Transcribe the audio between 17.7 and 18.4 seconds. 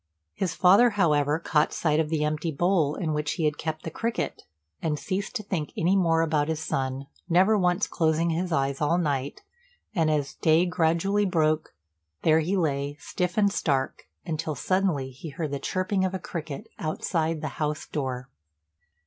door.